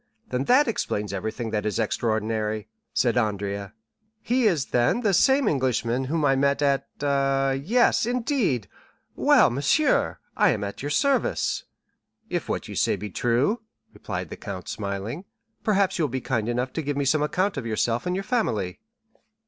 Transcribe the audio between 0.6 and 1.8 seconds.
explains everything that is